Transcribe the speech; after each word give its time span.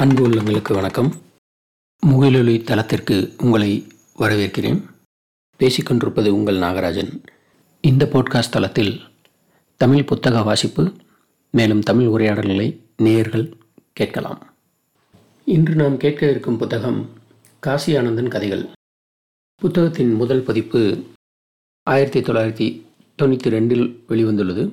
அன்பு 0.00 0.28
உள்ளங்களுக்கு 0.28 0.72
வணக்கம். 0.72 1.14
முகிலொலி 2.06 2.62
தளத்திற்கு 2.62 3.34
உங்களை 3.38 3.86
வரவேற்கிறேன். 4.18 4.82
பேசிக்கொண்டிருப்பது 5.58 6.28
உங்கள் 6.28 6.56
நாகராஜன். 6.56 7.22
இந்த 7.80 8.04
போட்காஸ்ட் 8.04 8.50
தளத்தில் 8.50 9.00
தமிழ் 9.76 10.04
புத்தக 10.04 10.42
வாசிப்பு 10.42 10.92
மேலும் 11.50 11.80
தமிழ் 11.80 12.06
உரையாடல்களை 12.06 12.80
நேயர்கள் 12.96 13.56
கேட்கலாம். 13.92 14.54
இன்று 15.44 15.74
நாம் 15.74 15.96
கேட்க 15.96 16.30
இருக்கும் 16.30 16.56
புத்தகம் 16.56 17.08
காசி 17.58 17.96
ஆனந்தன் 17.96 18.28
கதைகள். 18.28 18.68
புத்தகத்தின் 19.56 20.12
முதல் 20.12 20.42
பதிப்பு 20.42 21.04
ஆயிரத்தி 21.82 22.20
தொள்ளாயிரத்தி 22.20 22.82
தொண்ணூற்றி 23.22 23.50
ரெண்டில் 23.50 23.96
வெளிவந்துள்ளது. 24.08 24.72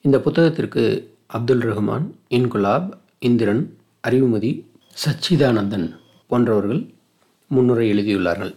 இந்த 0.00 0.18
புத்தகத்திற்கு 0.18 1.06
அப்துல் 1.26 1.60
ரஹ்மான் 1.60 2.10
இன்குலாப் 2.30 2.90
இந்திரன் 3.18 3.78
அறிவுமதி 4.04 4.50
சச்சிதானந்தன் 4.96 5.88
போன்றவர்கள் 6.30 6.80
முன்னுரை 7.46 7.86
எழுதியுள்ளார்கள். 7.92 8.52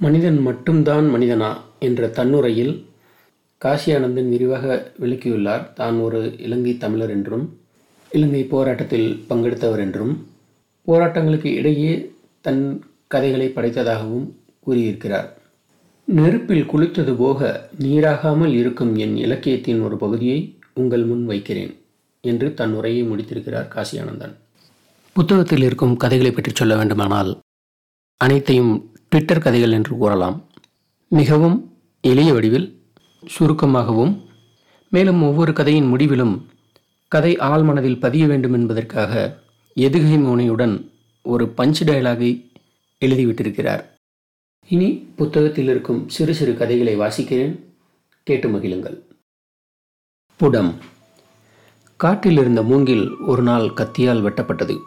மனிதன் 0.00 0.38
மட்டும்தான் 0.38 1.06
மனிதனா 1.14 1.50
என்ற 1.78 2.08
தன்னுரையில் 2.08 2.74
காசியானந்தன் 3.64 4.28
விரிவாக 4.28 4.64
விளக்கியுள்ளார். 5.02 5.64
தான் 5.72 5.96
ஒரு 5.98 6.20
இலங்கை 6.38 6.74
தமிழர் 6.76 7.10
என்றும் 7.10 7.44
இலங்கை 8.12 8.42
போராட்டத்தில் 8.44 9.08
பங்கெடுத்தவர் 9.28 9.82
என்றும் 9.86 10.12
போராட்டங்களுக்கு 10.88 11.50
இடையே 11.60 11.92
தன் 12.40 12.64
கதைகளை 13.06 13.48
படைத்ததாகவும் 13.48 14.26
கூறியிருக்கிறார். 14.60 15.28
நெருப்பில் 16.08 16.70
குளித்தது 16.72 17.12
போக 17.16 17.70
நீராகாமல் 17.78 18.54
இருக்கும் 18.60 18.94
என் 18.96 19.16
இலக்கியத்தின் 19.16 19.80
ஒரு 19.80 19.96
பகுதியை 19.96 20.38
உங்கள் 20.74 21.04
முன் 21.04 21.24
வைக்கிறேன் 21.24 21.74
என்று 22.24 22.48
தன் 22.54 22.72
உரையை 22.72 23.02
முடித்திருக்கிறார் 23.10 23.70
காசியானந்தன். 23.74 24.34
புத்தகத்தில் 25.14 25.62
இருக்கும் 25.62 25.96
கதைகளை 25.96 26.32
பற்றி 26.32 26.50
சொல்ல 26.54 26.76
வேண்டுமானால் 26.76 27.40
அனைத்தையும் 28.16 28.96
ட்விட்டர் 29.08 29.38
கதைகள் 29.38 29.72
என்று 29.72 29.96
கூறலாம். 29.96 30.50
மிகவும் 31.08 31.76
எளிய 32.00 32.32
வடிவில் 32.32 32.82
சுருக்கமாகவும் 33.26 34.24
மேலும் 34.90 35.22
ஒவ்வொரு 35.22 35.52
கதையின் 35.52 35.86
முடிவிலும் 35.86 36.48
கதை 37.08 37.36
ஆழ்மனதில் 37.36 38.00
பதிய 38.00 38.26
வேண்டும் 38.26 38.52
என்பதற்காக 38.52 39.38
எதுகை 39.76 40.18
மோனையுடன் 40.18 40.90
ஒரு 41.22 41.52
பஞ்ச் 41.56 41.82
டயலாகை 41.84 42.50
எழுதிவிட்டிருக்கிறார். 43.00 43.84
இனி 44.68 44.90
புத்தகத்தில் 45.16 45.68
இருக்கும் 45.68 46.08
சிறு 46.08 46.34
சிறு 46.34 46.56
கதைகளை 46.56 46.98
வாசிக்கிறேன். 46.98 47.60
கேட்டு 48.22 48.48
மகிழுங்கள். 48.48 48.98
புடம். 50.36 50.74
காட்டில் 51.96 52.38
இருந்த 52.38 52.62
மூங்கில் 52.62 53.16
ஒரு 53.26 53.42
நாள் 53.42 53.62
கத்தியால் 53.62 54.22
வெட்டப்பட்டது. 54.22 54.78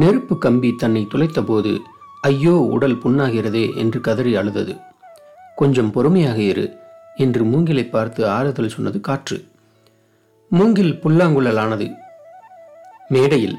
நெருப்பு 0.00 0.34
கம்பி 0.38 0.70
தன்னை 0.74 1.02
துளைத்தபோது 1.10 1.72
ஐயோ 2.20 2.54
உடல் 2.74 2.96
புண்ணாகிறதே 2.96 3.64
என்று 3.76 4.00
கதறி 4.00 4.32
அழுதது. 4.36 4.74
கொஞ்சம் 5.56 5.90
பொறுமையாக 5.90 6.38
இரு 6.42 6.66
என்று 7.16 7.44
மூங்கிலை 7.44 7.84
பார்த்து 7.84 8.28
ஆறுதல் 8.28 8.68
சொன்னது 8.68 9.00
காற்று. 9.00 9.38
மூங்கில் 10.48 10.92
புல்லாங்குழலானது. 11.02 11.86
மேடையில் 13.08 13.58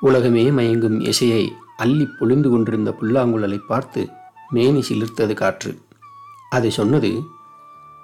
உலகமே 0.00 0.44
மயங்கும் 0.50 0.98
இசையை 1.00 1.44
அள்ளி 1.76 2.06
பொழிந்து 2.18 2.50
கொண்டிருந்த 2.50 2.90
புல்லாங்குழலை 3.00 3.58
பார்த்து 3.68 4.02
மேனி 4.50 4.82
சிலிர்த்தது 4.88 5.34
காற்று. 5.34 5.72
அதை 6.50 6.70
சொன்னது 6.70 7.10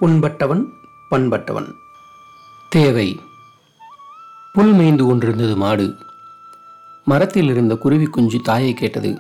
புண்பட்டவன் 0.01 0.65
பண்பட்டவன். 1.11 1.71
தேவை. 2.71 3.09
புல் 4.53 4.73
மேய்ந்து 4.73 5.05
கொண்டிருந்தது 5.05 5.57
மாடு. 5.57 5.89
மரத்தில் 7.07 7.49
இருந்த 7.49 7.75
குருவி 7.75 8.05
குஞ்சு 8.05 8.41
தாயை 8.43 8.73
கேட்டது. 8.73 9.19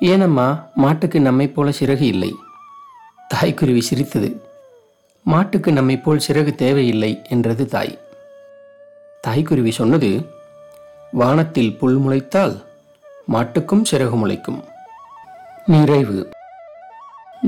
ஏனம்மா 0.00 0.70
மாட்டுக்கு 0.74 1.20
நம்மை 1.20 1.48
போல 1.48 1.70
சிறகு 1.80 2.00
இல்லை. 2.00 2.34
தாய்க்குருவி 3.34 3.78
சிரித்தது. 3.78 4.42
மாட்டுக்கு 5.24 5.72
நம்மை 5.72 5.96
போல் 5.96 6.20
சிறகு 6.28 6.54
தேவையில்லை 6.54 7.18
என்றது 7.28 7.66
தாய். 7.66 7.98
தாய்க்குருவி 9.26 9.70
சொன்னது 9.70 10.30
வானத்தில் 11.12 11.76
புல் 11.76 11.98
முளைத்தால் 12.00 12.62
மாட்டுக்கும் 13.32 13.82
சிறகு 13.90 14.16
முளைக்கும். 14.16 14.64
நிறைவு. 15.66 16.28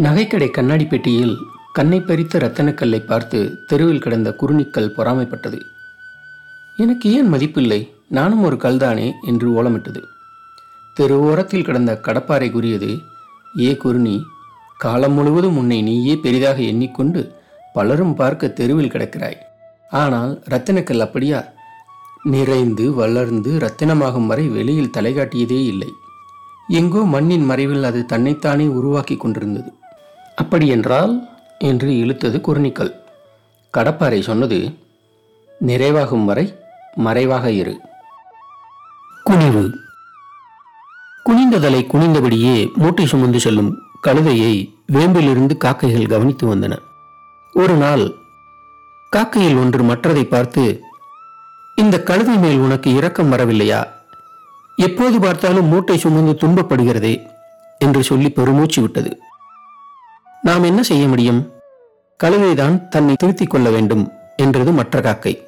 நகைக்கடை 0.02 0.50
கண்ணாடி 0.50 0.86
பெட்டியில் 0.86 1.36
கண்ணை 1.72 2.00
பறித்த 2.00 2.38
ரத்தனக்கல்லை 2.38 2.98
பார்த்து 2.98 3.58
தெருவில் 3.66 4.00
கிடந்த 4.00 4.34
குறுநிக்கல் 4.40 4.92
பொறாமைப்பட்டது. 4.96 5.60
எனக்கு 6.76 7.12
ஏன் 7.12 7.32
மதிப்பில்லை? 7.32 7.92
நானும் 8.16 8.42
ஒரு 8.42 8.56
கல்தானே 8.56 9.06
என்று 9.22 9.46
ஓலமிட்டது. 9.58 10.00
தெரு 10.96 11.16
ஓரத்தில் 11.20 11.64
கிடந்த 11.64 11.92
கடப்பாறை 12.06 12.48
கூறியது 12.50 12.90
ஏ 13.60 13.70
குருணி 13.76 14.16
காலம் 14.76 15.12
முழுவதும் 15.12 15.56
உன்னை 15.56 15.78
நீயே 15.82 16.14
பெரிதாக 16.16 16.58
எண்ணிக்கொண்டு 16.62 17.20
பலரும் 17.72 18.14
பார்க்க 18.14 18.48
தெருவில் 18.58 18.92
கிடக்கிறாய். 18.94 19.38
ஆனால் 19.90 20.32
ரத்தினக்கல் 20.50 21.04
அப்படியா? 21.06 21.40
நிறைந்து 22.22 22.84
வளர்ந்து 22.94 23.50
ரத்தினமாகும் 23.58 24.26
வரை 24.26 24.44
வெளியில் 24.48 24.94
தலைகாட்டியதே 24.96 25.60
இல்லை. 25.72 25.90
எங்கோ 26.68 27.00
மண்ணின் 27.14 27.44
மறைவில் 27.44 27.84
அது 27.84 28.02
தன்னைத்தானே 28.06 28.66
உருவாக்கி 28.78 29.16
கொண்டிருந்தது. 29.16 29.70
அப்படியென்றால் 30.36 31.14
என்று 31.58 31.88
இழுத்தது 31.92 32.38
குருணிக்கல் 32.40 32.92
கடப்பாறை 33.74 34.20
சொன்னது 34.20 34.58
நிறைவாகும் 35.60 36.24
வரை 36.24 36.46
மறைவாக 36.96 37.50
இரு. 37.52 37.74
குனிவு. 39.24 39.78
குனிந்ததலை 41.24 41.86
குனிந்தபடியே 41.86 42.74
மூட்டை 42.74 43.06
சுமந்து 43.06 43.40
செல்லும் 43.40 43.78
கழுதையை 44.06 44.74
வேம்பிலிருந்து 44.92 45.56
காக்கைகள் 45.56 46.06
கவனித்து 46.06 46.54
வந்தன. 46.54 46.78
ஒரு 47.52 47.74
நாள் 47.74 48.12
காக்கையில் 49.10 49.56
ஒன்று 49.56 49.84
மற்றதை 49.84 50.22
பார்த்து 50.22 50.82
இந்த 51.76 52.02
கழுதை 52.02 52.36
மேல் 52.36 52.58
உனக்கு 52.58 52.94
இரக்கம் 52.94 53.32
வரவில்லையா? 53.32 53.86
எப்போது 54.76 55.20
பார்த்தாலும் 55.20 55.64
மூட்டை 55.64 55.98
சுமந்து 55.98 56.46
துன்பப்படுகிறதே 56.46 57.26
என்று 57.78 58.02
சொல்லி 58.02 58.30
பெருமூச்சு 58.30 58.82
விட்டது. 58.82 59.18
நாம் 60.42 60.62
என்ன 60.62 60.82
செய்ய 60.82 61.08
முடியும்? 61.08 61.52
கழுதைதான் 62.24 62.88
தன்னை 62.88 63.14
திருத்திக் 63.14 63.50
கொள்ள 63.50 63.70
வேண்டும் 63.70 64.12
என்றது 64.36 64.72
மற்ற 64.72 65.00
காக்கை. 65.00 65.46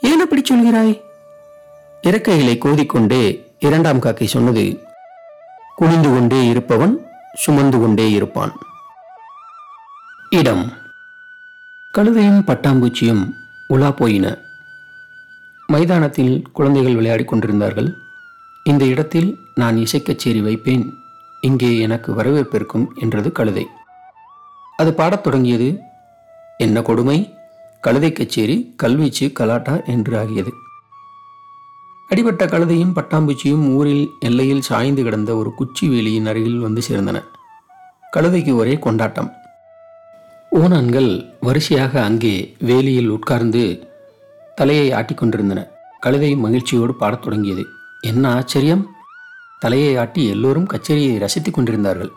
ஏன் 0.00 0.20
அப்படி 0.20 0.42
சொல்கிறாய்? 0.42 1.00
இறக்கைகளை 2.04 2.58
கோதிக்கொண்டே 2.58 3.52
இரண்டாம் 3.58 3.98
காக்கை 3.98 4.26
சொன்னது 4.26 4.80
குனிந்து 5.76 6.08
கொண்டே 6.08 6.46
இருப்பவன் 6.46 7.06
சுமந்து 7.34 7.80
கொண்டே 7.80 8.10
இருப்பான். 8.10 8.52
இடம். 10.30 10.72
கழுதையும் 11.98 12.44
பட்டாம்பூச்சியும் 12.46 13.30
உலா 13.66 13.90
போயின. 13.90 14.38
மைதானத்தில் 15.66 16.42
குழந்தைகள் 16.52 16.94
விளையாடிக் 16.94 17.28
கொண்டிருந்தார்கள். 17.28 17.94
இந்த 18.64 18.84
இடத்தில் 18.84 19.38
நான் 19.54 19.76
இசைக்கச்சேரி 19.76 20.42
வைப்பேன். 20.42 20.94
இங்கே 21.40 21.78
எனக்கு 21.78 22.14
வரவேற்பிருக்கும் 22.14 22.86
என்றது 22.94 23.32
கழுதை. 23.32 23.66
அது 24.76 24.94
பாடத் 24.94 25.22
தொடங்கியது 25.22 25.78
என்ன 26.56 26.82
கொடுமை? 26.82 27.34
கழுதை 27.80 28.12
கச்சேரி 28.12 28.74
கல்வீச்சு 28.82 29.32
கலாட்டா 29.32 29.82
என்று 29.84 30.18
ஆகியது. 30.18 30.54
அடிபட்ட 32.08 32.46
கழுதையும் 32.46 32.94
பட்டாம்பூச்சியும் 32.94 33.74
ஊரில் 33.74 34.10
எல்லையில் 34.20 34.60
சாய்ந்து 34.60 35.02
கிடந்த 35.02 35.36
ஒரு 35.36 35.54
குச்சி 35.54 35.88
வேலியின் 35.88 36.28
அருகில் 36.28 36.58
வந்து 36.58 36.82
சேர்ந்தன. 36.88 37.24
கழுதைக்கு 38.12 38.54
ஒரே 38.54 38.78
கொண்டாட்டம். 38.78 39.32
ஓனான்கள் 40.50 41.36
வரிசையாக 41.40 42.02
அங்கே 42.02 42.56
வேலியில் 42.64 43.08
உட்கார்ந்து 43.08 43.88
தலையை 44.54 44.90
ஆட்டிக்கொண்டிருந்தன 44.90 45.68
கழுதை 46.00 46.36
மகிழ்ச்சியோடு 46.36 46.94
பாடத் 46.94 47.22
தொடங்கியது. 47.22 47.64
என்ன 48.00 48.34
ஆச்சரியம்? 48.34 48.90
தலையை 49.60 49.96
ஆட்டி 49.96 50.28
எல்லோரும் 50.28 50.66
கச்சேரியை 50.66 51.18
ரசித்துக் 51.18 51.54
கொண்டிருந்தார்கள். 51.54 52.12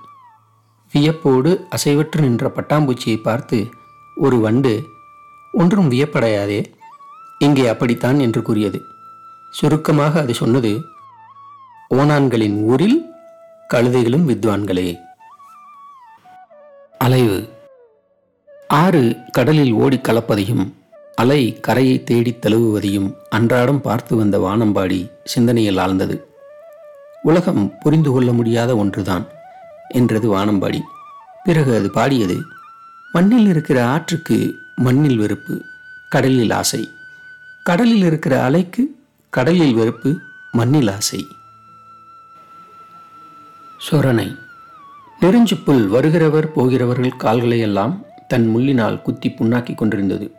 வியப்போடு 0.92 1.66
அசைவற்று 1.70 2.20
நின்ற 2.20 2.52
பட்டாம்பூச்சியை 2.56 3.22
பார்த்து 3.22 3.70
ஒரு 4.16 4.40
வண்டு 4.40 4.84
ஒன்றும் 5.52 5.92
வியப்படையாதே. 5.92 6.66
இங்கே 7.40 7.68
அப்படித்தான் 7.68 8.20
என்று 8.20 8.42
கூறியது. 8.42 8.82
சுருக்கமாக 9.52 10.20
அது 10.20 10.34
சொன்னது 10.34 10.82
ஓனான்களின் 11.90 12.62
ஊரில் 12.62 13.06
கழுதைகளும் 13.74 14.30
வித்வான்களே. 14.30 14.98
அலைவு. 17.04 17.50
ஆறு 18.68 19.18
கடலில் 19.32 19.72
ஓடி 19.72 19.98
கலப்பதையும் 19.98 20.74
அலை 21.16 21.60
கரையை 21.60 22.04
தேடி 22.04 22.38
தழுவுவதையும் 22.42 23.16
அன்றாடம் 23.30 23.82
பார்த்து 23.82 24.16
வந்த 24.16 24.40
வானம்பாடி 24.40 25.12
சிந்தனையில் 25.24 25.78
ஆழ்ந்தது. 25.78 26.24
உலகம் 27.22 27.78
புரிந்து 27.80 28.12
கொள்ள 28.12 28.32
முடியாத 28.32 28.76
ஒன்றுதான் 28.76 29.28
என்றது 29.90 30.38
வானம்பாடி. 30.38 30.82
பிறகு 31.44 31.78
அது 31.78 31.92
பாடியது 31.92 32.38
மண்ணில் 33.12 33.48
இருக்கிற 33.48 33.86
ஆற்றுக்கு 33.86 34.56
மண்ணில் 34.76 35.18
வெறுப்பு 35.18 35.62
கடலில் 36.10 36.52
ஆசை. 36.52 36.90
கடலில் 37.64 38.04
இருக்கிற 38.04 38.50
அலைக்கு 38.50 38.97
கடலில் 39.38 39.74
வெறுப்பு 39.74 40.20
மண்ணில் 40.52 40.88
ஆசை. 40.88 41.28
சொரணை. 43.92 44.38
நெருஞ்சிப்புல் 45.22 45.88
வருகிறவர் 45.90 46.46
போகிறவர்கள் 46.46 47.16
கால்களை 47.16 47.60
எல்லாம் 47.60 48.04
தன் 48.28 48.56
முள்ளினால் 48.56 49.02
குத்தி 49.02 49.30
புண்ணாக்கி 49.30 49.76
கொண்டிருந்தது. 49.76 50.32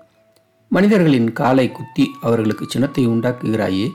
மனிதர்களின் 0.69 1.33
காலை 1.33 1.73
குத்தி 1.73 2.11
அவர்களுக்கு 2.21 2.65
சினத்தை 2.69 3.09
உண்டாக்குகிறாயே 3.09 3.91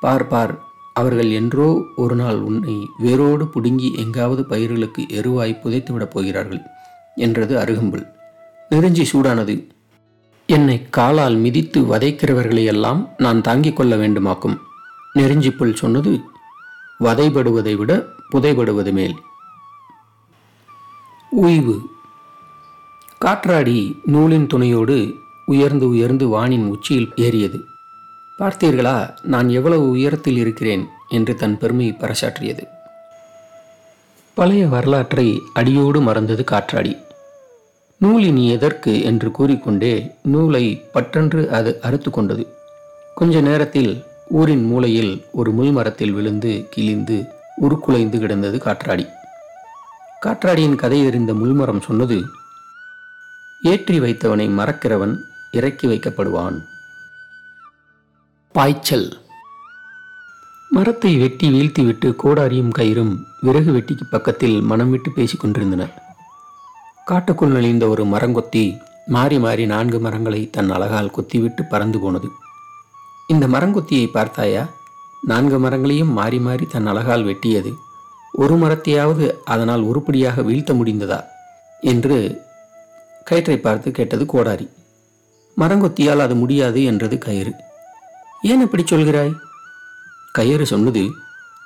பார் 0.00 0.26
பார் 0.26 0.58
அவர்கள் 0.94 1.30
என்றோ 1.30 1.84
ஒரு 1.96 2.14
நாள் 2.14 2.36
உன்னை 2.36 2.88
வேரோடு 2.98 3.44
புடுங்கி 3.44 3.96
எங்காவது 3.96 4.44
பயிர்களுக்கு 4.44 5.02
எருவாய் 5.02 5.58
புதைத்துவிடப் 5.64 6.10
போகிறார்கள் 6.10 6.60
என்றது 7.14 7.58
அருகம்புல். 7.58 8.08
நெருஞ்சி 8.68 9.04
சூடானது 9.04 9.73
என்னை 10.46 10.86
காலால் 10.90 11.34
மிதித்து 11.34 11.80
வதைக்கிறவர்களையெல்லாம் 11.80 13.08
நான் 13.16 13.40
தாங்கிக் 13.40 13.76
கொள்ள 13.76 13.96
வேண்டுமாக்கும். 13.96 14.58
நெருஞ்சிப்புல் 15.14 15.74
சொன்னது 15.74 16.20
வதைபடுவதை 17.00 17.76
விட 17.76 18.04
புதைபடுவது 18.30 18.92
மேல். 18.92 19.14
உய்வு. 21.30 21.86
காற்றாடி 23.18 24.00
நூலின் 24.04 24.46
துணையோடு 24.46 25.14
உயர்ந்து 25.46 25.88
உயர்ந்து 25.88 26.28
வானின் 26.28 26.68
உச்சியில் 26.68 27.12
ஏறியது. 27.16 27.64
பார்த்தீர்களா 28.38 29.16
நான் 29.22 29.48
எவ்வளவு 29.48 29.88
உயரத்தில் 29.88 30.36
இருக்கிறேன் 30.36 30.88
என்று 31.08 31.34
தன் 31.34 31.58
பெருமை 31.58 31.96
பறைசாற்றியது 32.00 32.66
பழைய 34.34 34.66
வரலாற்றை 34.66 35.42
அடியோடு 35.54 36.00
மறந்தது 36.00 36.44
காற்றாடி. 36.44 36.96
நூலினி 37.98 38.48
எதற்கு 38.48 39.02
என்று 39.02 39.30
கூறிக்கொண்டே 39.30 40.10
நூலை 40.22 40.64
பற்றென்று 40.94 41.46
அது 41.48 41.80
அறுத்து 41.82 42.10
கொண்டது. 42.10 42.56
கொஞ்ச 43.14 43.40
நேரத்தில் 43.40 44.04
ஊரின் 44.28 44.64
மூலையில் 44.64 45.24
ஒரு 45.32 45.50
முள்மரத்தில் 45.52 46.12
விழுந்து 46.12 46.66
கிழிந்து 46.70 47.24
உருக்குலைந்து 47.56 48.18
கிடந்தது 48.18 48.58
காற்றாடி. 48.58 49.06
காற்றாடியின் 50.26 50.74
கதை 50.74 51.04
எறிந்த 51.04 51.32
முள்மரம் 51.32 51.80
சொன்னது 51.80 52.22
ஏற்றி 53.62 54.00
வைத்தவனை 54.00 54.46
மறக்கிறவன் 54.60 55.14
இறக்கி 55.50 55.86
வைக்கப்படுவான். 55.86 56.56
பாய்ச்சல். 58.52 59.22
மரத்தை 60.70 61.16
வெட்டி 61.16 61.48
வீழ்த்திவிட்டு 61.48 62.14
கோடாரியும் 62.24 62.72
கயிறும் 62.78 63.14
விறகு 63.40 63.72
வெட்டிக்கு 63.72 64.06
பக்கத்தில் 64.10 64.60
மனம் 64.60 64.90
விட்டு 64.90 65.12
பேசிக் 65.12 65.40
கொண்டிருந்தன. 65.40 66.12
காட்டுக்குள் 67.04 67.52
நெளிந்த 67.52 67.88
ஒரு 67.88 68.04
மரங்கொத்தி 68.04 68.78
மாறி 69.06 69.38
மாறி 69.38 69.66
நான்கு 69.66 70.00
மரங்களை 70.00 70.50
தன் 70.50 70.70
அழகால் 70.70 71.10
கொத்திவிட்டு 71.10 71.62
பறந்து 71.68 71.98
போனது. 72.00 72.28
இந்த 73.26 73.48
மரங்கொத்தியை 73.48 74.10
பார்த்தாயா? 74.10 74.68
நான்கு 75.22 75.58
மரங்களையும் 75.58 76.12
மாறி 76.12 76.38
மாறி 76.38 76.66
தன் 76.66 76.86
அழகால் 76.86 77.24
வெட்டியது. 77.24 77.74
ஒரு 78.32 78.54
மரத்தையாவது 78.54 79.32
அதனால் 79.44 79.80
உருப்படியாக 79.80 80.42
வீழ்த்த 80.42 80.72
முடிந்ததா? 80.74 81.24
என்று 81.80 82.42
கயிற்றை 83.24 83.58
பார்த்து 83.58 83.90
கேட்டது 83.90 84.26
கோடாரி. 84.26 84.68
மரங்கொத்தியால் 85.60 86.18
அது 86.18 86.34
முடியாது 86.34 86.84
என்றது 86.84 87.18
கயிறு. 87.18 87.54
ஏன் 88.42 88.64
அப்படி 88.64 88.82
சொல்கிறாய்? 88.82 89.34
கயிறு 90.32 90.66
சொன்னது 90.66 91.10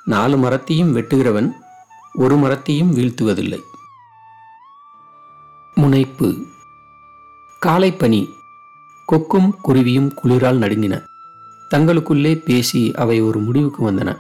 நாலு 0.05 0.37
மரத்தையும் 0.37 0.96
வெட்டுகிறவன் 0.96 1.50
ஒரு 2.14 2.37
மரத்தையும் 2.37 2.96
வீழ்த்துவதில்லை. 2.96 3.61
முனைப்பு. 5.79 6.45
காலைப்பனி. 7.67 8.29
கொக்கும் 9.07 9.57
குருவியும் 9.63 10.11
குளிரால் 10.25 10.59
நடுங்கின. 10.59 11.05
தங்களுக்குள்ளே 11.75 12.43
பேசி 12.45 12.93
அவை 12.95 13.21
ஒரு 13.21 13.39
முடிவுக்கு 13.39 13.91
வந்தன. 13.91 14.17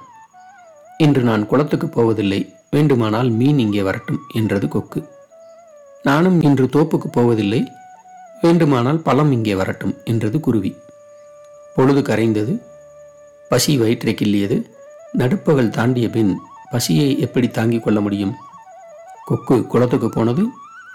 இன்று 0.98 1.22
நான் 1.22 1.46
குளத்துக்கு 1.46 1.88
போவதில்லை. 1.88 2.54
வேண்டுமானால் 2.70 3.30
மீன் 3.30 3.58
இங்கே 3.58 3.82
வரட்டும் 3.82 4.20
என்றது 4.34 4.68
கொக்கு. 4.68 5.08
நானும் 6.02 6.40
இன்று 6.40 6.66
தோப்புக்கு 6.66 7.06
போவதில்லை. 7.12 7.68
வேண்டுமானால் 8.40 8.98
பழம் 8.98 9.32
இங்கே 9.32 9.54
வரட்டும் 9.54 9.94
என்றது 10.04 10.40
குருவி. 10.40 10.76
பொழுது 11.74 12.00
கரைந்தது. 12.00 12.62
பசி 13.48 13.78
வயிற்றை 13.78 14.14
கிள்ளியது. 14.14 14.70
நடுப்பகல் 15.12 15.70
தாண்டிய 15.70 16.10
பின் 16.10 16.40
பசியை 16.70 17.18
எப்படி 17.18 17.48
தாங்கிக் 17.48 17.84
கொள்ள 17.84 18.00
முடியும்? 18.00 18.34
கொக்கு 19.24 19.66
குளத்துக்கு 19.66 20.08
போனது. 20.08 20.48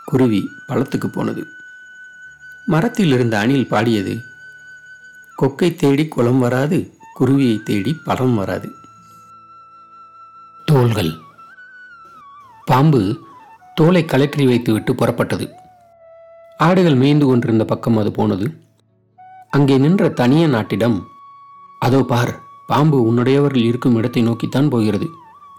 குருவி 0.06 0.50
பழத்துக்கு 0.68 1.08
போனது. 1.08 1.48
மரத்தில் 2.66 3.12
இருந்த 3.12 3.40
அணில் 3.40 3.68
பாடியது 3.68 4.14
கொக்கை 5.42 5.76
தேடி 5.76 6.08
குளம் 6.08 6.40
வராது 6.40 6.78
குருவியை 7.20 7.64
தேடி 7.64 7.94
பழம் 7.94 8.36
வராது. 8.36 8.68
தோள்கள். 10.66 11.14
பாம்பு 12.66 13.02
தோலை 13.76 14.06
கலற்றி 14.06 14.46
வைத்துவிட்டு 14.46 14.94
புறப்பட்டது. 14.94 15.46
ஆடுகள் 16.58 16.96
மேய்ந்து 16.96 17.26
கொண்டிருந்த 17.26 17.66
பக்கம் 17.66 17.98
அது 17.98 18.12
போனது. 18.12 18.46
அங்கே 19.50 19.78
நின்ற 19.78 20.10
தனிய 20.10 20.48
நாட்டிடம் 20.48 21.08
அதோ 21.82 22.04
பார் 22.04 22.42
பாம்பு 22.68 23.14
உன்னுடையவர்கள் 23.14 23.66
இருக்கும் 23.70 23.96
இடத்தை 23.96 24.22
நோக்கித்தான் 24.24 24.70
போகிறது. 24.70 25.08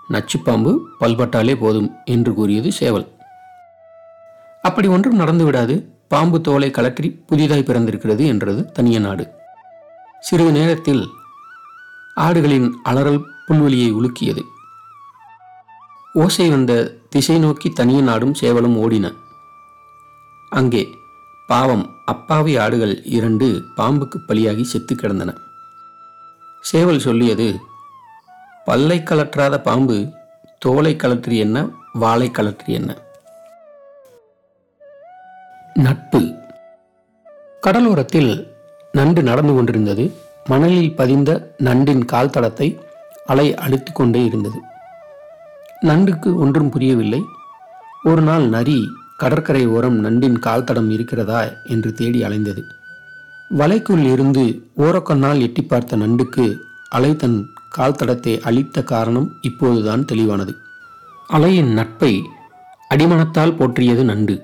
நச்சு 0.09 0.39
பாம்பு 0.39 0.73
பல்பட்டாலே 1.01 1.55
போதும் 1.57 1.91
என்று 2.05 2.35
கூறியது 2.35 2.73
சேவல். 2.73 3.07
அப்படி 4.65 4.89
ஒன்றும் 4.89 5.21
நடந்து 5.23 5.45
விடாது. 5.45 5.75
பாம்பு 6.09 6.41
தோலை 6.41 6.69
கலற்றி 6.71 7.09
புதிதாய் 7.27 7.67
பிறந்திருக்கிறது 7.69 8.27
என்றது 8.27 8.73
தனிய 8.73 8.99
நாடு. 8.99 9.25
சிறிது 10.21 10.53
நேரத்தில் 10.53 11.03
ஆடுகளின் 12.17 12.69
அலறல் 12.83 13.23
புல்வெளியை 13.47 13.89
உலுக்கியது. 13.93 14.43
ஓசை 16.15 16.47
வந்த 16.49 16.73
திசை 17.09 17.39
நோக்கி 17.39 17.69
தனிய 17.71 18.01
நாடும் 18.03 18.35
சேவலும் 18.41 18.77
ஓடின. 18.85 19.07
அங்கே 20.51 20.83
பாவம் 21.49 21.85
அப்பாவி 22.05 22.53
ஆடுகள் 22.57 22.95
இரண்டு 23.17 23.47
பாம்புக்கு 23.77 24.19
பலியாகி 24.29 24.63
செத்து 24.63 24.95
கிடந்தன. 24.95 25.31
சேவல் 26.65 27.05
சொல்லியது 27.07 27.49
பல்லை 28.65 28.99
கலற்றாத 28.99 29.55
பாம்பு 29.61 29.97
தோலை 30.59 30.93
கலற்றி 30.97 31.37
என்ன 31.37 31.67
வாளை 31.93 32.29
கலற்றி 32.31 32.71
என்ன 32.73 32.91
நட்பு. 35.75 36.35
கடலோரத்தில் 37.61 38.49
நண்டு 38.93 39.23
நடந்து 39.23 39.55
கொண்டிருந்தது. 39.55 40.13
மணலில் 40.45 40.95
பதிந்த 40.95 41.55
நண்டின் 41.59 42.05
கால் 42.05 42.29
தடத்தை 42.29 42.79
அலை 43.27 43.55
அழுத்தி 43.55 43.93
கொண்டே 43.93 44.25
இருந்தது. 44.25 44.61
நண்டுக்கு 45.81 46.35
ஒன்றும் 46.35 46.71
புரியவில்லை. 46.71 47.23
ஒரு 48.05 48.23
நாள் 48.23 48.49
நரி 48.49 48.89
கடற்கரை 49.17 49.67
ஓரம் 49.67 50.05
நண்டின் 50.05 50.39
கால் 50.39 50.65
தடம் 50.65 50.91
இருக்கிறதா 50.91 51.49
என்று 51.65 51.93
தேடி 51.93 52.23
அலைந்தது. 52.23 52.63
வலைக்குள் 53.59 54.13
இருந்து 54.13 54.69
ஓரக்கண்ணால் 54.77 55.41
எட்டி 55.41 55.63
பார்த்த 55.63 55.97
நண்டுக்கு 55.97 56.57
அலை 56.89 57.17
தன் 57.17 57.47
கால் 57.71 57.93
தடத்தை 57.93 58.41
அழித்த 58.41 58.83
காரணம் 58.83 59.33
இப்போதுதான் 59.41 60.05
தெளிவானது. 60.05 60.55
அலையின் 61.33 61.73
நட்பை 61.73 62.23
அடிமனத்தால் 62.95 63.57
போற்றியது 63.57 64.05
நண்டு. 64.05 64.43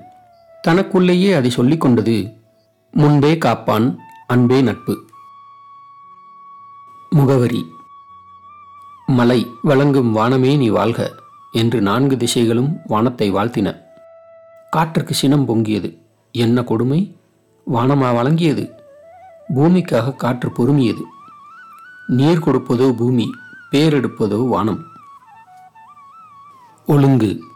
தனக்குள்ளேயே 0.61 1.33
அதை 1.33 1.49
சொல்லிக் 1.49 1.81
கொண்டது 1.81 2.33
முன்பே 2.91 3.37
காப்பான் 3.37 3.97
அன்பே 4.27 4.61
நட்பு. 4.61 5.05
முகவரி 7.09 7.65
மலை 9.05 9.51
வழங்கும் 9.61 10.15
வானமே 10.15 10.57
நீ 10.57 10.69
வாழ்க 10.69 11.15
என்று 11.51 11.81
நான்கு 11.81 12.15
திசைகளும் 12.15 12.75
வானத்தை 12.87 13.33
வாழ்த்தின. 13.33 13.81
காற்றுக்கு 14.69 15.13
சினம் 15.13 15.47
பொங்கியது. 15.47 15.97
என்ன 16.31 16.63
கொடுமை? 16.63 17.17
வானமா 17.73 18.15
வழங்கியது. 18.15 18.71
பூமிக்காக 19.55 20.15
காற்று 20.15 20.49
பொறுமியது. 20.49 21.01
நீர் 22.07 22.39
கொடுப்பதோ 22.39 22.91
பூமி 22.91 23.31
பேரெடுப்பதோ 23.71 24.47
வானம். 24.47 24.85
ஒழுங்கு. 26.85 27.50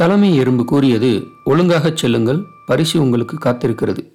தலைமை 0.00 0.36
எறும்பு 0.36 0.64
கூறியது 0.64 1.26
ஒழுங்காகச் 1.44 1.96
செல்லுங்கள் 1.96 2.44
பரிசு 2.66 3.00
உங்களுக்கு 3.00 3.36
காத்திருக்கிறது. 3.36 4.12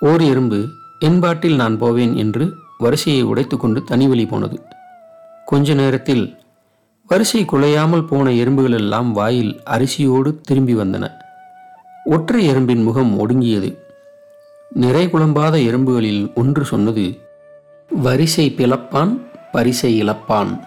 ஓர் 0.00 0.22
எறும்பு 0.22 0.68
என்பாட்டில் 0.98 1.54
நான் 1.54 1.78
போவேன் 1.78 2.16
என்று 2.16 2.54
வரிசையை 2.78 3.24
உடைத்துக்கொண்டு 3.24 3.82
தனிவெளி 3.90 4.28
போனது. 4.28 4.62
கொஞ்ச 5.44 5.74
நேரத்தில் 5.74 6.36
வரிசை 7.06 7.44
குலையாமல் 7.44 8.06
போன 8.06 8.32
எறும்புகள் 8.32 8.72
எல்லாம் 8.72 9.12
வாயில் 9.12 9.60
அரிசியோடு 9.64 10.40
திரும்பி 10.40 10.74
வந்தன. 10.74 11.10
ஒற்றை 12.04 12.48
எறும்பின் 12.48 12.82
முகம் 12.82 13.18
ஒடுங்கியது. 13.18 13.78
நிறை 14.70 15.06
குழம்பாத 15.06 15.66
எறும்புகளில் 15.66 16.34
ஒன்று 16.34 16.64
சொன்னது 16.64 17.18
வரிசை 17.88 18.54
பிளப்பான் 18.56 19.20
பரிசை 19.52 20.02
இழப்பான். 20.02 20.60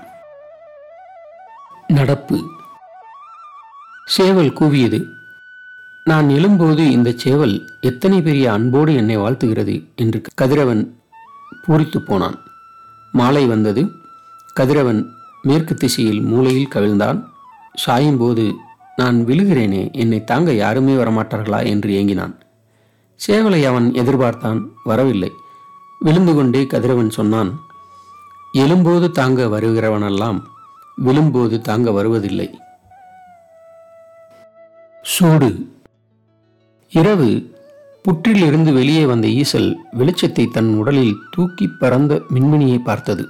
நடப்பு. 1.87 2.57
சேவல் 4.09 4.53
கூவியது. 4.53 5.05
நான் 6.03 6.27
எழும்போது 6.27 6.77
இந்த 6.77 7.11
சேவல் 7.15 7.69
எத்தனை 7.81 8.21
பெரிய 8.21 8.51
அன்போடு 8.51 8.95
என்னை 8.95 9.17
வாழ்த்துகிறது 9.17 9.83
என்று 9.95 10.21
கதிரவன் 10.33 11.01
பூரித்து 11.67 11.97
போனான். 11.97 12.37
மாலை 13.11 13.45
வந்தது. 13.45 13.91
கதிரவன் 14.53 15.09
மேற்கு 15.41 15.75
திசையில் 15.75 16.21
மூலையில் 16.21 16.67
கவிழ்ந்தான். 16.75 17.23
சாயும்போது 17.85 18.53
நான் 18.95 19.25
விழுகிறேனே 19.25 19.93
என்னை 19.93 20.23
தாங்க 20.23 20.53
யாருமே 20.53 20.95
வரமாட்டார்களா? 20.95 21.65
என்று 21.65 21.89
ஏங்கினான். 21.89 22.33
சேவலை 23.27 23.63
அவன் 23.63 23.91
எதிர்பார்த்தான் 23.91 24.69
வரவில்லை. 24.83 25.31
விழுந்து 25.99 26.35
கொண்டே 26.35 26.65
கதிரவன் 26.65 27.09
சொன்னான் 27.09 27.59
எழும்போது 28.53 29.11
தாங்க 29.11 29.45
வருகிறவனெல்லாம் 29.45 30.41
விழும்போது 30.95 31.61
தாங்க 31.61 31.91
வருவதில்லை. 31.91 32.59
சூடு. 35.13 35.69
இரவு 36.89 37.57
புற்றிலிருந்து 38.03 38.73
வெளியே 38.73 39.05
வந்த 39.05 39.27
ஈசல் 39.27 39.73
வெளிச்சத்தை 39.97 40.51
தன் 40.51 40.73
உடலில் 40.73 41.17
தூக்கி 41.31 41.67
பறந்த 41.79 42.21
மின்மினியை 42.33 42.77
பார்த்தது. 42.77 43.27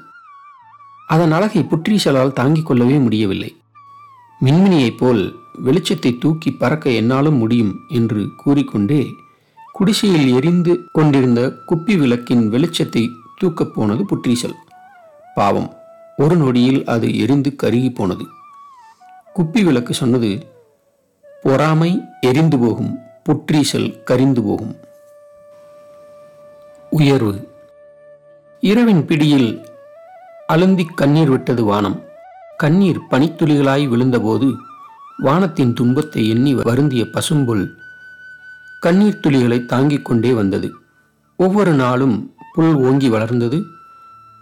அதன் 1.07 1.31
அழகை 1.31 1.61
புற்றீசலால் 1.61 2.33
தாங்கிக் 2.33 2.65
கொள்ளவே 2.65 2.97
முடியவில்லை. 2.97 3.55
மின்மினியைப் 4.45 4.97
போல் 4.97 5.35
வெளிச்சத்தை 5.65 6.17
தூக்கி 6.17 6.51
பறக்க 6.51 6.89
என்னாலும் 6.89 7.37
முடியும் 7.37 7.73
என்று 7.89 8.29
கூறிக்கொண்டே 8.37 9.13
குடிசையில் 9.71 10.35
எரிந்து 10.35 10.89
கொண்டிருந்த 10.91 11.53
குப்பி 11.67 11.97
விளக்கின் 11.97 12.51
வெளிச்சத்தை 12.51 13.09
தூக்கப் 13.41 13.73
போனது 13.73 14.03
புற்றீசல். 14.03 14.55
பாவம் 15.35 15.73
ஒரு 16.17 16.35
நொடியில் 16.35 16.85
அது 16.85 17.17
எரிந்து 17.17 17.55
கருகி 17.63 17.95
போனது. 17.95 18.25
குப்பி 19.35 19.63
விளக்கு 19.63 19.93
சொன்னது 19.93 20.57
பொறாமை 21.41 22.01
எரிந்து 22.21 22.59
போகும் 22.59 22.97
புற்றீசல் 23.29 24.03
கரிந்து 24.03 24.41
போகும். 24.43 24.75
உயர்வு. 26.89 27.47
இரவின் 28.59 29.05
பிடியில் 29.05 29.67
அழுந்தி 30.53 30.85
கண்ணீர் 30.95 31.29
விட்டது 31.29 31.63
வானம். 31.63 32.03
கண்ணீர் 32.57 32.99
பனித்துளிகளாய் 33.11 33.87
விழுந்தபோது 33.87 34.55
வானத்தின் 35.17 35.73
துன்பத்தை 35.73 36.29
எண்ணி 36.29 36.53
வருந்திய 36.53 37.05
பசும்புல் 37.05 37.75
கண்ணீர் 38.79 39.19
துளிகளை 39.23 39.65
தாங்கிக் 39.65 40.05
கொண்டே 40.05 40.31
வந்தது. 40.33 40.73
ஒவ்வொரு 41.35 41.71
நாளும் 41.71 42.33
புல் 42.53 42.75
ஓங்கி 42.75 43.09
வளர்ந்தது. 43.09 43.63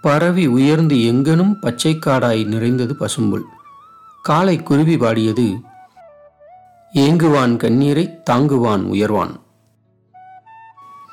பரவி 0.01 0.46
உயர்ந்து 0.48 0.96
எங்கனும் 0.96 1.58
பச்சைக்காடாய் 1.62 2.46
நிறைந்தது 2.46 2.96
பசும்புல். 2.96 3.44
காலை 4.22 4.63
குருவி 4.63 4.98
பாடியது 4.98 5.58
ஏங்குவான் 6.94 7.58
கண்ணீரை 7.58 8.20
தாங்குவான் 8.29 8.84
உயர்வான். 8.84 9.39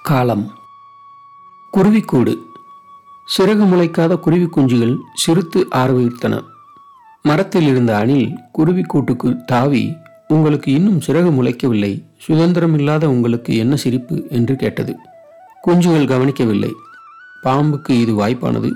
காலம். 0.03 0.51
குருவிக்கூடு. 1.73 2.37
சிறகு 3.37 3.67
முளைக்காத 3.67 4.21
குருவி 4.21 4.45
குஞ்சுகள் 4.45 4.97
சிறுத்து 5.27 5.65
ஆர்வித்தன 5.71 6.43
மரத்தில் 7.23 7.67
இருந்த 7.67 7.97
அணில் 7.97 8.39
குருவிக்கூட்டுக்கு 8.59 9.45
தாவி 9.45 9.97
உங்களுக்கு 10.29 10.73
இன்னும் 10.73 10.99
சிறகு 10.99 11.31
முளைக்கவில்லை. 11.31 12.05
சுதந்திரம் 12.19 12.75
இல்லாத 12.75 13.09
உங்களுக்கு 13.09 13.57
என்ன 13.57 13.77
சிரிப்பு? 13.77 14.27
என்று 14.31 14.57
கேட்டது. 14.57 14.97
குஞ்சுகள் 15.67 16.07
கவனிக்கவில்லை. 16.07 16.75
பாம்புக்கு 17.43 17.91
இது 17.91 18.19
வாய்ப்பானது. 18.19 18.73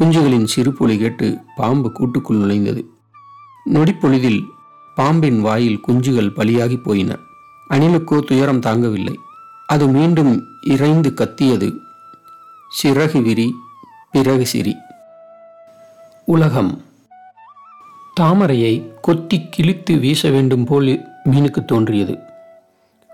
குஞ்சுகளின் 0.00 0.46
சிரிப்பொலி 0.56 0.98
கேட்டு 0.98 1.38
பாம்பு 1.56 1.92
கூட்டுக்குள் 1.92 2.36
நுழைந்தது. 2.36 2.84
நொடிப்பொழுதில் 3.72 4.44
பாம்பின் 5.02 5.40
வாயில் 5.40 5.80
குஞ்சுகள் 5.88 6.32
பலியாகி 6.36 6.82
போயின. 6.82 7.16
அணிலுக்கோ 7.70 8.20
துயரம் 8.20 8.60
தாங்கவில்லை. 8.60 9.14
அது 9.66 9.88
மீண்டும் 9.88 10.44
இறைந்து 10.66 11.14
கத்தியது. 11.14 11.74
சிறகு 12.82 13.22
விரி 13.22 13.54
பிறகு 14.10 14.46
சிரி. 14.46 14.76
உலகம். 16.24 16.82
தாமரையை 18.20 18.94
கொத்தி 19.00 19.48
கிழித்து 19.50 19.96
வீச 19.96 20.30
வேண்டும் 20.30 20.64
போல் 20.64 21.04
மீனுக்கு 21.24 21.64
தோன்றியது. 21.64 22.18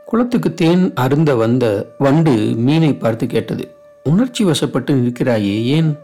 குளத்துக்கு 0.04 0.54
தேன் 0.54 0.95
அருந்த 0.95 1.35
வந்த 1.35 1.95
வண்டு 1.99 2.33
மீனை 2.57 2.95
பார்த்து 2.95 3.26
கேட்டது. 3.26 3.75
உணர்ச்சி 4.04 4.45
வசப்பட்டு 4.45 4.95
நிற்கிறாயே 4.95 5.62
ஏன்? 5.62 5.99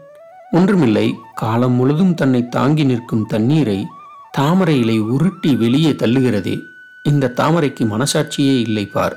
ஒன்றுமில்லை. 0.51 1.15
காலம் 1.35 1.73
முழுதும் 1.73 2.13
தன்னை 2.13 2.47
தாங்கி 2.47 2.83
நிற்கும் 2.83 3.25
தண்ணீரை 3.25 3.85
தாமரை 4.37 4.79
இலை 4.79 4.99
உருட்டி 4.99 5.55
வெளியே 5.55 5.91
தள்ளுகிறதே 5.91 6.61
இந்த 7.03 7.33
தாமரைக்கு 7.35 7.83
மனசாட்சியே 7.85 8.59
இல்லை 8.59 8.85
பார். 8.85 9.15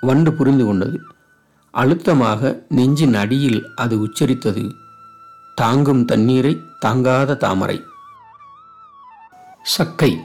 வண்டு 0.00 0.32
புரிந்து 0.32 0.64
கொண்டது. 0.64 1.00
அழுத்தமாக 1.70 2.64
நெஞ்சின் 2.68 3.14
அடியில் 3.14 3.70
அது 3.76 3.98
உச்சரித்தது. 3.98 4.70
தாங்கும் 5.54 6.04
தண்ணீரை 6.04 6.62
தாங்காத 6.78 7.34
தாமரை. 7.34 7.82
சக்கை. 9.62 10.18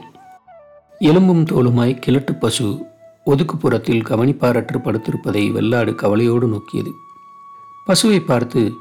எலும்பும் 0.98 1.44
தோலுமாய் 1.44 1.98
கிழட்டு 1.98 2.34
பசு 2.34 2.86
ஒதுக்குப்புறத்தில் 3.26 4.04
கவனிப்பாரற்று 4.04 4.78
படுத்திருப்பதை 4.78 5.52
வெள்ளாடு 5.52 5.94
கவலையோடு 5.94 6.48
நோக்கியது. 6.48 6.92
பசுவை 7.86 8.18
பார்த்து 8.18 8.72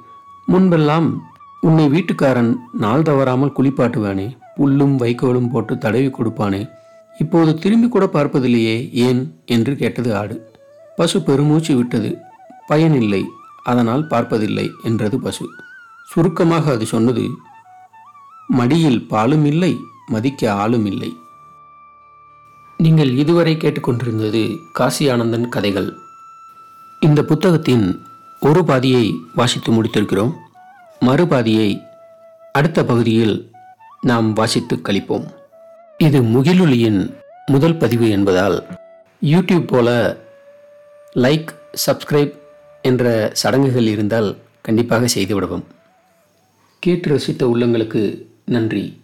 முன்பெல்லாம் 0.47 1.17
உன்னை 1.61 1.87
வீட்டுக்காரன் 1.87 2.55
நாள் 2.71 3.01
தவறாமல் 3.01 3.53
குளிப்பாட்டுவானே 3.57 4.37
புல்லும் 4.59 4.95
வைக்கோலும் 4.95 5.49
போட்டு 5.49 5.77
தடவி 5.77 6.09
கொடுப்பானே. 6.09 6.61
இப்போது 7.17 7.51
திரும்பி 7.55 7.87
கூட 7.87 8.05
பார்ப்பதில்லையே 8.13 8.77
ஏன் 9.07 9.21
என்று 9.45 9.75
கேட்டது 9.75 10.11
ஆடு. 10.15 10.35
பசு 10.95 11.21
பெருமூச்சு 11.21 11.75
விட்டது. 11.75 12.09
பயனில்லை 12.67 13.21
அதனால் 13.63 14.03
பார்ப்பதில்லை 14.07 14.67
என்றது 14.83 15.19
பசு. 15.19 15.45
சுருக்கமாக 16.07 16.71
அது 16.71 16.85
சொன்னது 16.85 17.23
மடியில் 18.49 19.01
பாலும் 19.07 19.45
இல்லை 19.45 19.73
மதிக்க 20.07 20.51
ஆளும் 20.53 20.85
இல்லை. 20.85 21.09
நீங்கள் 22.77 23.11
இதுவரை 23.17 23.53
கேட்டுக்கொண்டிருந்தது 23.55 24.43
காசி 24.71 25.09
ஆனந்தன் 25.09 25.47
கதைகள். 25.49 25.89
இந்த 26.99 27.19
புத்தகத்தின் 27.23 27.85
ஒரு 28.41 28.61
பாதியை 28.63 29.05
வாசித்து 29.35 29.69
முடித்திருக்கிறோம். 29.71 30.33
மறுபாதியை 30.99 31.69
அடுத்த 32.51 32.79
பகுதியில் 32.85 33.35
நாம் 34.01 34.33
வாசித்து 34.33 34.75
கழிப்போம். 34.75 35.25
இது 35.97 36.21
முகிலொலியின் 36.21 37.13
முதல் 37.45 37.77
பதிவு 37.77 38.09
என்பதால் 38.09 38.67
யூடியூப் 39.21 39.67
போல 39.67 40.17
லைக் 41.15 41.47
சப்ஸ்கிரைப் 41.87 42.33
என்ற 42.81 43.29
சடங்குகள் 43.33 43.87
இருந்தால் 43.87 44.37
கண்டிப்பாக 44.61 45.05
செய்துவிடவும். 45.15 45.63
கேட்டு 46.79 47.09
ரசித்த 47.09 47.45
உள்ளங்களுக்கு 47.45 48.25
நன்றி. 48.45 48.99